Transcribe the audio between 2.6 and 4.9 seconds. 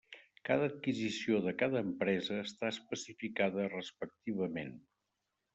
especificada respectivament.